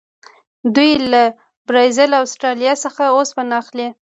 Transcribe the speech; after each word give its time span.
دوی 0.75 0.91
له 1.11 1.23
برازیل 1.67 2.11
او 2.17 2.23
اسټرالیا 2.27 2.73
څخه 2.85 3.03
اوسپنه 3.09 3.53
اخلي. 3.61 3.87